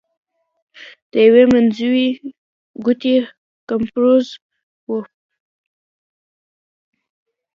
[1.11, 2.07] د یوې منځوۍ
[2.83, 3.15] ګوتې
[3.69, 4.31] کمپوزر
[4.87, 4.89] و.